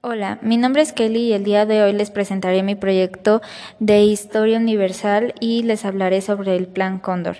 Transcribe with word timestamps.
Hola, 0.00 0.38
mi 0.42 0.58
nombre 0.58 0.82
es 0.82 0.92
Kelly 0.92 1.22
y 1.22 1.32
el 1.32 1.42
día 1.42 1.66
de 1.66 1.82
hoy 1.82 1.92
les 1.92 2.12
presentaré 2.12 2.62
mi 2.62 2.76
proyecto 2.76 3.42
de 3.80 4.02
historia 4.02 4.56
universal 4.56 5.34
y 5.40 5.64
les 5.64 5.84
hablaré 5.84 6.20
sobre 6.20 6.54
el 6.54 6.68
Plan 6.68 7.00
Cóndor. 7.00 7.38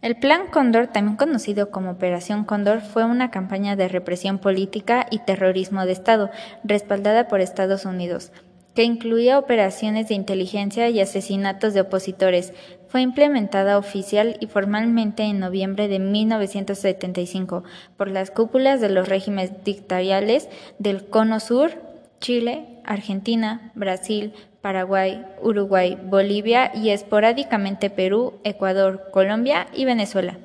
El 0.00 0.16
Plan 0.16 0.46
Cóndor, 0.50 0.86
también 0.86 1.18
conocido 1.18 1.70
como 1.70 1.90
Operación 1.90 2.44
Cóndor, 2.44 2.80
fue 2.80 3.04
una 3.04 3.30
campaña 3.30 3.76
de 3.76 3.88
represión 3.88 4.38
política 4.38 5.06
y 5.10 5.18
terrorismo 5.18 5.84
de 5.84 5.92
Estado, 5.92 6.30
respaldada 6.64 7.28
por 7.28 7.42
Estados 7.42 7.84
Unidos, 7.84 8.32
que 8.74 8.84
incluía 8.84 9.38
operaciones 9.38 10.08
de 10.08 10.14
inteligencia 10.14 10.88
y 10.88 11.00
asesinatos 11.00 11.74
de 11.74 11.82
opositores. 11.82 12.54
Fue 12.86 13.02
implementada 13.02 13.76
oficial 13.76 14.38
y 14.40 14.46
formalmente 14.46 15.24
en 15.24 15.40
noviembre 15.40 15.88
de 15.88 15.98
1975 15.98 17.64
por 17.98 18.08
las 18.08 18.30
cúpulas 18.30 18.80
de 18.80 18.88
los 18.88 19.10
regímenes 19.10 19.62
dictatoriales 19.62 20.48
del 20.78 21.06
Cono 21.06 21.38
Sur, 21.40 21.87
Chile, 22.20 22.80
Argentina, 22.84 23.72
Brasil, 23.74 24.32
Paraguay, 24.60 25.24
Uruguay, 25.42 25.96
Bolivia 26.02 26.72
y 26.74 26.90
esporádicamente 26.90 27.90
Perú, 27.90 28.40
Ecuador, 28.44 29.10
Colombia 29.12 29.66
y 29.72 29.84
Venezuela. 29.84 30.38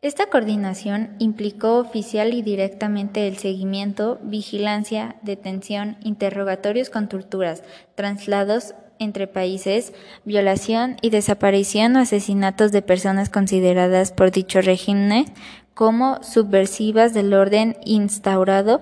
Esta 0.00 0.26
coordinación 0.26 1.16
implicó 1.18 1.78
oficial 1.78 2.32
y 2.32 2.42
directamente 2.42 3.26
el 3.26 3.36
seguimiento, 3.36 4.20
vigilancia, 4.22 5.16
detención, 5.22 5.96
interrogatorios 6.04 6.88
con 6.88 7.08
torturas, 7.08 7.64
traslados 7.96 8.74
entre 9.00 9.26
países, 9.26 9.92
violación 10.24 10.96
y 11.02 11.10
desaparición 11.10 11.96
o 11.96 12.00
asesinatos 12.00 12.70
de 12.70 12.82
personas 12.82 13.28
consideradas 13.28 14.12
por 14.12 14.30
dicho 14.30 14.60
régimen 14.60 15.26
como 15.74 16.22
subversivas 16.22 17.12
del 17.12 17.34
orden 17.34 17.76
instaurado 17.84 18.80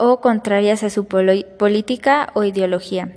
o 0.00 0.20
contrarias 0.20 0.82
a 0.82 0.90
su 0.90 1.04
política 1.04 2.30
o 2.34 2.42
ideología. 2.42 3.16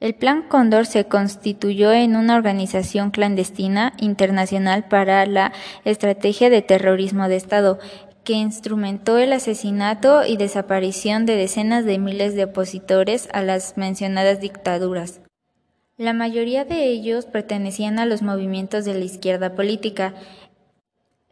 El 0.00 0.14
Plan 0.14 0.42
Cóndor 0.48 0.86
se 0.86 1.04
constituyó 1.04 1.92
en 1.92 2.16
una 2.16 2.34
organización 2.34 3.10
clandestina 3.10 3.92
internacional 3.98 4.88
para 4.88 5.24
la 5.26 5.52
estrategia 5.84 6.50
de 6.50 6.62
terrorismo 6.62 7.28
de 7.28 7.36
Estado, 7.36 7.78
que 8.24 8.32
instrumentó 8.32 9.18
el 9.18 9.32
asesinato 9.32 10.24
y 10.26 10.36
desaparición 10.36 11.26
de 11.26 11.36
decenas 11.36 11.84
de 11.84 11.98
miles 11.98 12.34
de 12.34 12.44
opositores 12.44 13.28
a 13.32 13.42
las 13.42 13.76
mencionadas 13.76 14.40
dictaduras. 14.40 15.20
La 15.96 16.12
mayoría 16.12 16.64
de 16.64 16.86
ellos 16.88 17.24
pertenecían 17.24 18.00
a 18.00 18.06
los 18.06 18.20
movimientos 18.20 18.84
de 18.84 18.94
la 18.94 19.04
izquierda 19.04 19.54
política, 19.54 20.14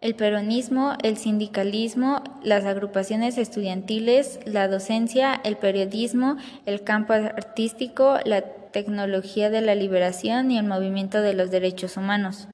el 0.03 0.17
peronismo, 0.17 0.95
el 1.03 1.17
sindicalismo, 1.17 2.23
las 2.43 2.65
agrupaciones 2.65 3.39
estudiantiles, 3.39 4.41
la 4.45 4.69
docencia, 4.69 5.41
el 5.45 5.57
periodismo, 5.57 6.37
el 6.67 6.83
campo 6.83 7.13
artístico, 7.15 8.19
la 8.25 8.43
tecnología 8.43 9.49
de 9.49 9.61
la 9.61 9.75
liberación 9.77 10.51
y 10.51 10.59
el 10.59 10.67
movimiento 10.67 11.23
de 11.23 11.35
los 11.35 11.51
derechos 11.51 11.97
humanos. 11.97 12.49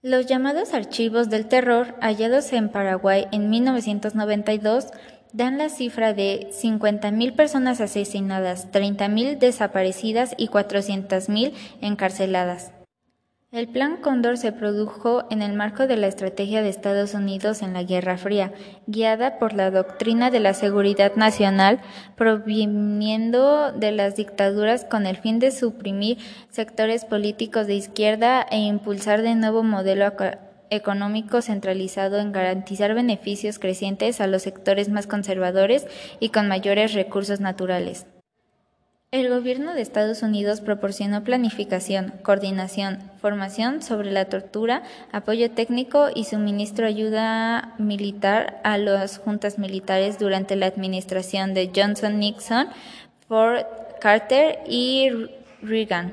Los 0.00 0.26
llamados 0.26 0.74
archivos 0.74 1.30
del 1.30 1.46
terror, 1.46 1.94
hallados 2.00 2.52
en 2.52 2.68
Paraguay 2.68 3.26
en 3.32 3.48
1992, 3.50 4.88
dan 5.32 5.58
la 5.58 5.68
cifra 5.68 6.14
de 6.14 6.50
50.000 6.52 7.34
personas 7.34 7.80
asesinadas, 7.80 8.70
30.000 8.70 9.38
desaparecidas 9.38 10.34
y 10.38 10.48
400.000 10.48 11.52
encarceladas. 11.80 12.73
El 13.54 13.68
Plan 13.68 13.98
Cóndor 13.98 14.36
se 14.36 14.50
produjo 14.50 15.26
en 15.30 15.40
el 15.40 15.52
marco 15.52 15.86
de 15.86 15.96
la 15.96 16.08
estrategia 16.08 16.60
de 16.60 16.68
Estados 16.68 17.14
Unidos 17.14 17.62
en 17.62 17.72
la 17.72 17.84
Guerra 17.84 18.18
Fría, 18.18 18.52
guiada 18.88 19.38
por 19.38 19.52
la 19.52 19.70
doctrina 19.70 20.32
de 20.32 20.40
la 20.40 20.54
seguridad 20.54 21.14
nacional, 21.14 21.80
proviniendo 22.16 23.70
de 23.70 23.92
las 23.92 24.16
dictaduras 24.16 24.84
con 24.84 25.06
el 25.06 25.16
fin 25.18 25.38
de 25.38 25.52
suprimir 25.52 26.18
sectores 26.50 27.04
políticos 27.04 27.68
de 27.68 27.76
izquierda 27.76 28.44
e 28.50 28.58
impulsar 28.58 29.22
de 29.22 29.36
nuevo 29.36 29.62
modelo 29.62 30.12
económico 30.70 31.40
centralizado 31.40 32.18
en 32.18 32.32
garantizar 32.32 32.92
beneficios 32.92 33.60
crecientes 33.60 34.20
a 34.20 34.26
los 34.26 34.42
sectores 34.42 34.88
más 34.88 35.06
conservadores 35.06 35.86
y 36.18 36.30
con 36.30 36.48
mayores 36.48 36.92
recursos 36.92 37.38
naturales. 37.38 38.04
El 39.12 39.28
gobierno 39.28 39.74
de 39.74 39.80
Estados 39.80 40.24
Unidos 40.24 40.60
proporcionó 40.60 41.22
planificación, 41.22 42.14
coordinación, 42.24 43.13
formación 43.24 43.80
sobre 43.80 44.12
la 44.12 44.26
tortura, 44.26 44.82
apoyo 45.10 45.50
técnico 45.50 46.08
y 46.14 46.24
suministro 46.24 46.86
ayuda 46.86 47.72
militar 47.78 48.60
a 48.64 48.76
las 48.76 49.16
juntas 49.16 49.58
militares 49.58 50.18
durante 50.18 50.56
la 50.56 50.66
administración 50.66 51.54
de 51.54 51.70
Johnson 51.74 52.18
Nixon, 52.18 52.68
Ford 53.26 53.64
Carter 53.98 54.58
y 54.68 55.08
Reagan. 55.62 56.12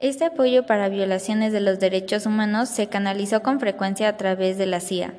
Este 0.00 0.26
apoyo 0.26 0.66
para 0.66 0.90
violaciones 0.90 1.50
de 1.50 1.62
los 1.62 1.80
derechos 1.80 2.26
humanos 2.26 2.68
se 2.68 2.88
canalizó 2.88 3.42
con 3.42 3.58
frecuencia 3.58 4.08
a 4.08 4.18
través 4.18 4.58
de 4.58 4.66
la 4.66 4.80
CIA. 4.80 5.14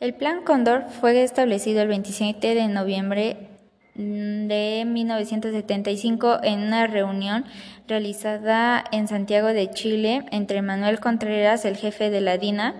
El 0.00 0.12
Plan 0.12 0.42
Cóndor 0.44 0.84
fue 1.00 1.22
establecido 1.22 1.80
el 1.80 1.88
27 1.88 2.54
de 2.54 2.68
noviembre 2.68 3.57
de 3.98 4.84
1975 4.86 6.38
en 6.44 6.60
una 6.60 6.86
reunión 6.86 7.44
realizada 7.88 8.84
en 8.92 9.08
Santiago 9.08 9.48
de 9.48 9.70
Chile 9.70 10.24
entre 10.30 10.62
Manuel 10.62 11.00
Contreras, 11.00 11.64
el 11.64 11.76
jefe 11.76 12.08
de 12.08 12.20
la 12.20 12.38
DINA, 12.38 12.76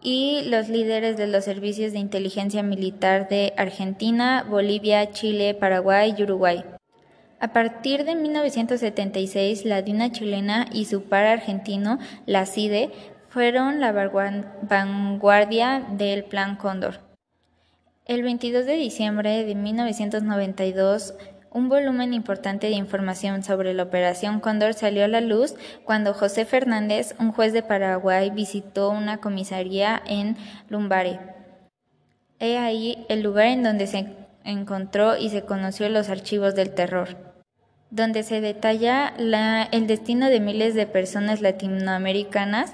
y 0.00 0.42
los 0.48 0.68
líderes 0.68 1.16
de 1.18 1.26
los 1.26 1.44
servicios 1.44 1.92
de 1.92 1.98
inteligencia 1.98 2.62
militar 2.62 3.28
de 3.28 3.52
Argentina, 3.58 4.46
Bolivia, 4.48 5.10
Chile, 5.10 5.52
Paraguay 5.54 6.14
y 6.16 6.22
Uruguay. 6.22 6.64
A 7.38 7.52
partir 7.52 8.04
de 8.04 8.14
1976, 8.14 9.66
la 9.66 9.82
DINA 9.82 10.10
chilena 10.10 10.66
y 10.72 10.86
su 10.86 11.02
par 11.02 11.26
argentino, 11.26 11.98
la 12.24 12.46
CIDE, 12.46 12.90
fueron 13.28 13.80
la 13.80 13.92
vanguardia 13.92 15.86
del 15.90 16.24
Plan 16.24 16.56
Cóndor. 16.56 17.05
El 18.06 18.22
22 18.22 18.66
de 18.66 18.76
diciembre 18.76 19.44
de 19.44 19.56
1992, 19.56 21.14
un 21.50 21.68
volumen 21.68 22.14
importante 22.14 22.68
de 22.68 22.74
información 22.74 23.42
sobre 23.42 23.74
la 23.74 23.82
Operación 23.82 24.38
Cóndor 24.38 24.74
salió 24.74 25.04
a 25.04 25.08
la 25.08 25.20
luz 25.20 25.56
cuando 25.84 26.14
José 26.14 26.44
Fernández, 26.44 27.16
un 27.18 27.32
juez 27.32 27.52
de 27.52 27.64
Paraguay, 27.64 28.30
visitó 28.30 28.90
una 28.90 29.18
comisaría 29.18 30.00
en 30.06 30.36
Lumbare. 30.68 31.18
He 32.38 32.58
ahí 32.58 33.04
el 33.08 33.22
lugar 33.22 33.46
en 33.46 33.64
donde 33.64 33.88
se 33.88 34.06
encontró 34.44 35.16
y 35.16 35.30
se 35.30 35.42
conoció 35.42 35.88
los 35.88 36.08
archivos 36.08 36.54
del 36.54 36.74
terror, 36.74 37.16
donde 37.90 38.22
se 38.22 38.40
detalla 38.40 39.14
el 39.72 39.86
destino 39.88 40.28
de 40.28 40.38
miles 40.38 40.76
de 40.76 40.86
personas 40.86 41.40
latinoamericanas 41.40 42.72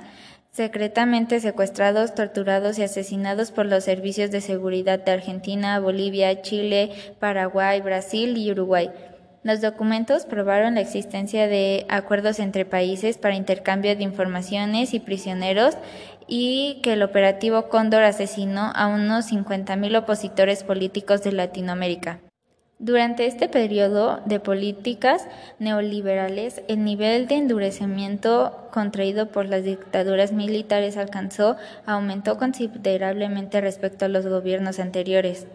secretamente 0.52 1.40
secuestrados, 1.40 2.14
torturados 2.14 2.78
y 2.78 2.82
asesinados 2.82 3.50
por 3.50 3.64
los 3.64 3.84
servicios 3.84 4.30
de 4.30 4.42
seguridad 4.42 4.98
de 4.98 5.12
Argentina, 5.12 5.80
Bolivia, 5.80 6.42
Chile, 6.42 6.92
Paraguay, 7.18 7.80
Brasil 7.80 8.36
y 8.36 8.50
Uruguay. 8.50 8.90
Los 9.44 9.62
documentos 9.62 10.26
probaron 10.26 10.74
la 10.74 10.82
existencia 10.82 11.48
de 11.48 11.86
acuerdos 11.88 12.38
entre 12.38 12.66
países 12.66 13.16
para 13.16 13.34
intercambio 13.34 13.96
de 13.96 14.04
informaciones 14.04 14.92
y 14.92 15.00
prisioneros 15.00 15.76
y 16.28 16.80
que 16.82 16.92
el 16.92 17.02
operativo 17.02 17.69
Cóndor 17.69 18.04
asesinó 18.04 18.72
a 18.74 18.86
unos 18.88 19.32
50.000 19.32 19.98
opositores 19.98 20.64
políticos 20.64 21.22
de 21.22 21.32
Latinoamérica. 21.32 22.20
Durante 22.82 23.26
este 23.26 23.48
periodo 23.48 24.22
de 24.26 24.41
políticas 24.41 25.28
neoliberales, 25.60 26.62
el 26.66 26.82
nivel 26.82 27.28
de 27.28 27.37
endurecimiento 27.37 28.69
contraído 28.72 29.28
por 29.28 29.47
las 29.47 29.62
dictaduras 29.62 30.32
militares 30.32 30.97
alcanzó, 30.97 31.54
aumentó 31.87 32.38
considerablemente 32.38 33.60
respecto 33.60 34.06
a 34.06 34.09
los 34.09 34.26
gobiernos 34.26 34.81
anteriores. 34.81 35.47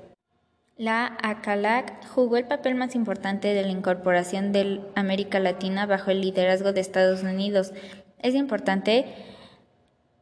La 0.78 1.18
ACALAC 1.22 2.08
jugó 2.08 2.38
el 2.38 2.46
papel 2.46 2.76
más 2.76 2.96
importante 2.96 3.54
de 3.54 3.64
la 3.64 3.72
incorporación 3.72 4.54
de 4.54 4.80
América 4.96 5.42
Latina 5.42 5.86
bajo 5.86 6.12
el 6.12 6.22
liderazgo 6.22 6.72
de 6.72 6.80
Estados 6.80 7.24
Unidos. 7.24 7.74
Es 8.20 8.36
importante 8.36 9.06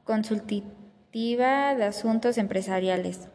Consultiva 0.03 1.75
de 1.75 1.83
Asuntos 1.83 2.39
Empresariales. 2.39 3.27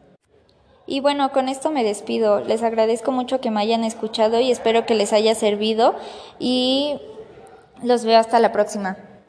Y 0.85 0.99
bueno, 0.99 1.31
con 1.31 1.47
esto 1.47 1.71
me 1.71 1.83
despido. 1.83 2.41
Les 2.41 2.61
agradezco 2.61 3.13
mucho 3.13 3.39
que 3.39 3.51
me 3.51 3.61
hayan 3.61 3.85
escuchado 3.85 4.41
y 4.41 4.51
espero 4.51 4.85
que 4.85 4.95
les 4.95 5.13
haya 5.13 5.33
servido 5.33 5.95
y 6.39 6.99
los 7.83 8.05
veo 8.05 8.19
hasta 8.19 8.39
la 8.39 8.51
próxima. 8.51 8.97